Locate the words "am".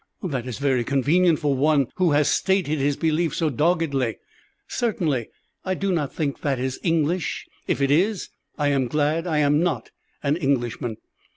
8.69-8.87, 9.37-9.61